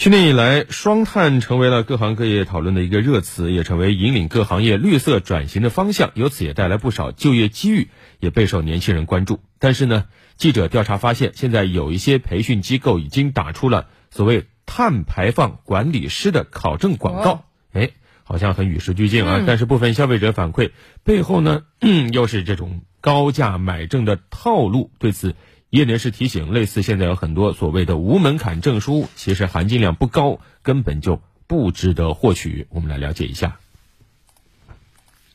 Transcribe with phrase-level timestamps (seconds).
[0.00, 9.40] 去年以来，双碳成为了各行各业讨论的一个热词，也成为引领各行业绿色转型的方向，由此也带来不少就业机遇，也备受年轻人关注。
[9.58, 10.06] 但是呢，
[10.38, 17.44] 记者调查发现，现在有一些培训机构已经打出了所谓碳排放管理师的考证广告，
[17.74, 17.90] 哎，
[18.24, 19.42] 好像很与时俱进啊。
[19.46, 20.70] 但是部分消费者反馈，
[21.04, 21.64] 背后呢，
[22.10, 24.90] 又是这种高价买证的套路。
[24.98, 25.34] 对此，
[25.70, 32.66] 业内人士提醒，类似现在有很多所谓的无门槛证书，其实含金量不高，根本就不值得获取。
[32.70, 33.58] 我们来了解一下。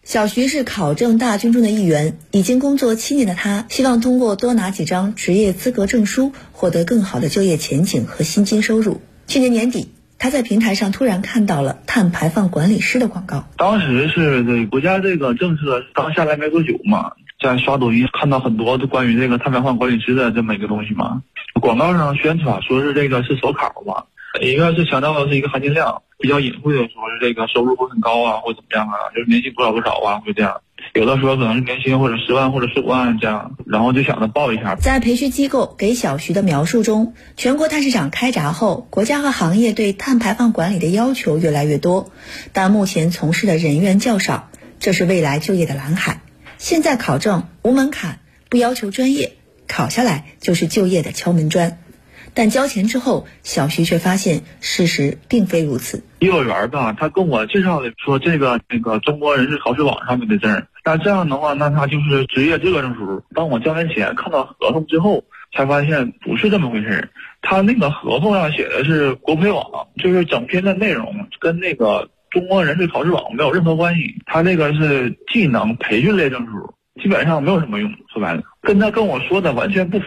[0.03, 9.01] 小徐是考证大军中的一员，已经工作七年的他，希望通过多拿几张职业资格证书，获得更好的就业前景和薪金收入。
[9.27, 9.89] 去年年底，
[10.19, 13.47] 他在平台上突然看到了碳排放管理师的广告。
[13.55, 17.13] 当时是这国家这个政策刚下来没多久嘛。
[17.39, 21.21] 在刷抖音看到很多关于这个碳排放管理师的这么一个东西嘛，
[21.61, 24.05] 广告上宣传说是这个是手考嘛，
[24.41, 30.61] 一个是强调的是一个含金量，比较隐晦的说是这个收入会很高啊，或怎么样啊，就是年薪多少多少啊，会这样。
[30.93, 34.75] 有的时候可能是年薪或者十万或者十五万这样，然后就想着报一下。
[34.75, 42.11] 在培训机构给小徐的描述中，全国碳市场开闸后，国家和行业对碳排放管理的要求越来越多，
[42.53, 44.49] 但目前从事的人员较少，
[44.79, 46.21] 这是未来就业的蓝海。
[46.57, 49.33] 现在考证无门槛，不要求专业，
[49.67, 51.79] 考下来就是就业的敲门砖。
[52.33, 56.03] 但交钱之后，小徐却发现事实并非如此。
[56.19, 63.23] 幼儿园吧，他跟我介绍的说这个那个中国人事考试网上面的证，那这样的话，那他就是职业资格证书。
[63.33, 65.23] 当我交完钱看到合同之后，
[65.55, 67.09] 才发现不是这么回事。
[67.41, 72.09] 他那个合同上写的是国培网，就是整篇的内容跟那个。
[72.35, 77.89] 中国人对考试网没有任何关系，他这个是技能培训类证书，基本上没有什么用。
[78.11, 80.05] 说白了，跟他跟我说的完全不符。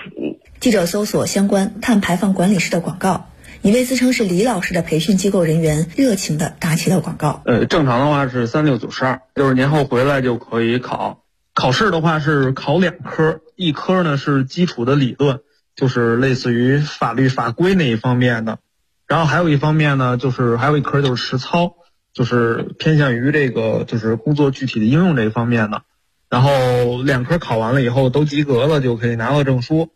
[0.61, 3.31] 记者搜索相关碳排放管理师的广告，
[3.63, 7.41] 一位自称是李老师的培训机构人员热情地打起了广告。
[7.47, 11.23] 呃，正常的话是三六九十二，就是年后回来就可以考。
[11.55, 15.41] 考试的话是考两科，一科呢是基础的理论，
[15.75, 18.59] 就是类似于法律法规那一方面的，
[19.07, 21.75] 然后还有一方面呢，就是还有一科就是实操。
[22.13, 25.83] 就是偏向于这个，就是工作具体的应用这一方面的，
[26.29, 29.91] 然后两科考完了以后都及格了，就可以拿到证书。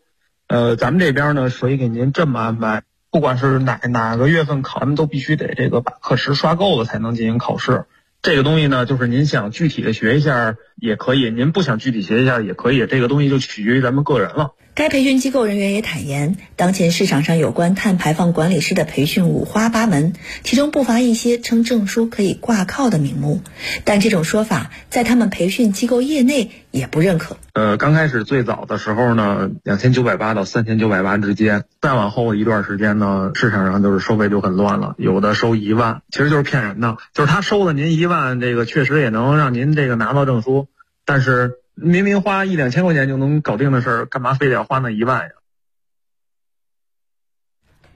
[0.47, 7.85] 呃，咱们这边呢，所以给您这么安排，不管是哪哪个月份考，咱们都必须得这个把课时刷够了才能进行考试。
[8.21, 14.51] 这个东西呢，就是您想具体的学一下也可以，您不想具体学一下也可以，这个东西就取决于咱们个人了。
[14.75, 20.13] 该培训机构人员也坦言，当前市场上有关碳排放管理师的培训五花八门，
[20.43, 23.41] 其中不乏一些称证书可以挂靠的名目，
[23.83, 27.37] 但这种说法在他们培训机构业内也不认可。
[27.53, 40.67] 呃，刚开始最早的时候呢，两千九百八到三千九百八之间，再往后一段时间呢，市场上就是收费就很乱了，有的收一万，其实就是骗人的，就是他收了您一万，这个确实也能让您这个拿到证书，
[41.05, 41.59] 但是。
[41.75, 45.29] 明明花一两千块钱就能搞定的事儿，干嘛非得要花那一万呀？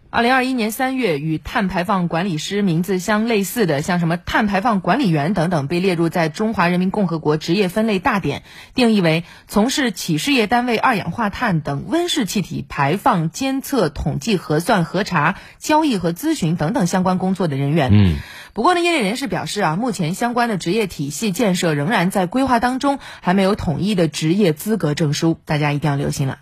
[0.09, 8.39] 二零二一年三月，与碳排放管理师名字相类似的，像什么碳排放管理员等等，被列入在《中华人民共和国职业分类大典》，
[8.73, 17.91] 定义为从事企事业单位二氧化碳等温室气体排放监测、统计、核算、核查、交易和咨询等等相关工作的人员。
[17.93, 18.15] 嗯。
[18.57, 26.39] 不过呢，业内人士表示啊，目前相关的职业体系建设仍然在规划当中，还没有统一的职业资格证书，大家一定要留心了。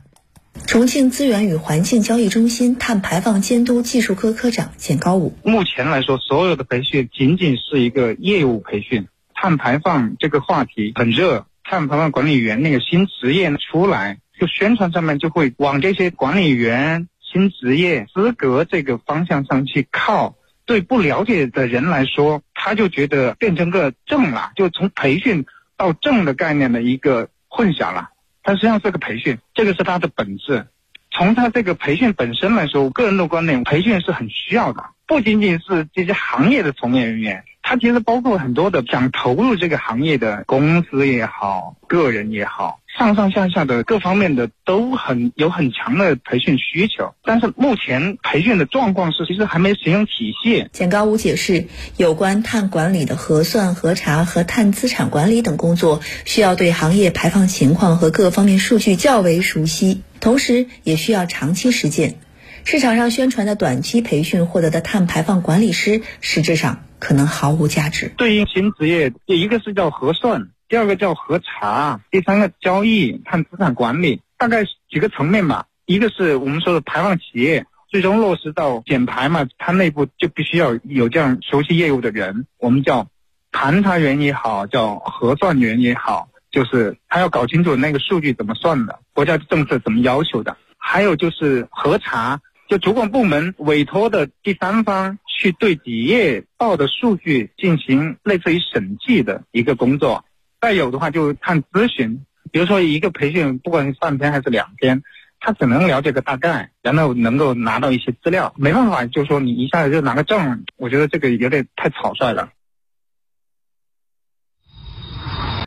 [0.66, 20.38] 重庆资源与环境交易中心碳排放监督技术科科长简高武：目前来说，所有的培训仅仅是一个业务培训，碳排放这个话题很热，碳排放管理员那个新职业出来，就宣传上面就会往这些管理员新职业资格这个方向上去靠。
[20.66, 25.46] 对不了解的人来说，他就觉得变成个证了，就从培训
[25.78, 28.10] 到证的概念的一个混淆了。
[28.44, 30.68] 它实际上是个培训，这个是它的本质。
[31.12, 37.44] 从它这个培训本身来说，我个人的观点，培训是很需要的，不仅仅是这些行业的从业人员。
[37.62, 47.14] 它其实包括很多的想投入这个行业的公司也好，个人也好，上上下下的各方面的都很有很强的培训需求。
[47.24, 50.68] 但是目前培训的状况是，其实还没形成体系。
[50.72, 62.16] 简高武解释，有关碳管理的核算、核查和碳资产管理等工作，需要对行业排放情况和各方面数据较为熟悉，同时也需要长期实践。
[62.64, 68.12] 市场上宣传的短期培训获得的碳排放管理师，实质上可能毫无价值。
[68.18, 75.68] 对于新职业，一个是叫核算，第二个叫核查，第三个交易、看资产管理，大概几个层面吧。
[75.86, 83.08] 一个是我们说的排放企业，最终落实到减排嘛，它内部就必须要有这样熟悉业务的人，我们叫
[83.52, 100.26] 盘查员也好，叫核算员也好，就是他要搞清楚那个数据怎么算的，国家政策怎么要求的，还有就是核查，就主管部门委托的第三方去对企业报的数据进行类似于审计的一个工作。
[100.66, 105.04] 再有的话就看咨询，比如说一个培训，不管是三天还是两天。
[105.40, 112.50] 他只能了解个大概，然后能够拿到一些资料，没办法，就说你一下子就拿个证，我觉得这个有点太草率了。